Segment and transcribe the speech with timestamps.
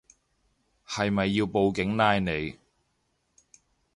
[0.87, 2.57] 係咪要報警拉你